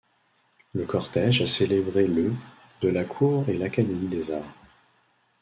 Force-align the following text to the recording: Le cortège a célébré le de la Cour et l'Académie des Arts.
Le 0.73 0.87
cortège 0.87 1.43
a 1.43 1.45
célébré 1.45 2.07
le 2.07 2.33
de 2.81 2.87
la 2.89 3.03
Cour 3.03 3.47
et 3.49 3.53
l'Académie 3.53 4.07
des 4.07 4.31
Arts. 4.31 4.57